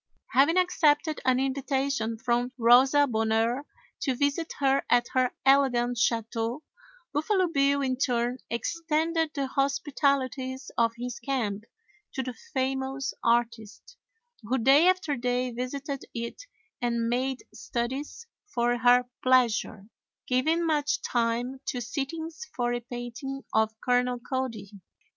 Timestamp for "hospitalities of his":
9.45-11.19